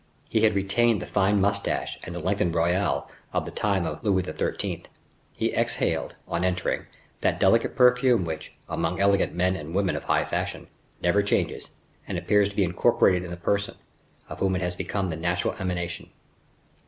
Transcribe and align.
He 0.31 0.41
had 0.41 0.55
retained 0.55 0.99
the 0.99 1.05
fine 1.05 1.39
mustache, 1.39 1.99
and 2.01 2.15
the 2.15 2.19
lengthened 2.19 2.55
royale 2.55 3.07
of 3.33 3.45
the 3.45 3.51
time 3.51 3.85
of 3.85 4.03
Louis 4.03 4.23
XIII. 4.23 4.85
He 5.37 5.53
exhaled, 5.53 6.15
on 6.27 6.43
entering, 6.43 6.87
that 7.21 7.39
delicate 7.39 7.75
perfume 7.75 8.25
which, 8.25 8.51
among 8.67 8.99
elegant 8.99 9.35
men 9.35 9.55
and 9.55 9.75
women 9.75 9.95
of 9.95 10.05
high 10.05 10.25
fashion, 10.25 10.69
never 11.03 11.21
changes, 11.21 11.69
and 12.07 12.17
appears 12.17 12.49
to 12.49 12.55
be 12.55 12.63
incorporated 12.63 13.23
in 13.23 13.29
the 13.29 13.37
person, 13.37 13.75
of 14.27 14.39
whom 14.39 14.55
it 14.55 14.61
has 14.63 14.75
become 14.75 15.11
the 15.11 15.15
natural 15.15 15.53
emanation. 15.59 16.09